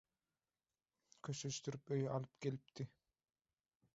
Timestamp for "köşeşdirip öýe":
1.27-2.09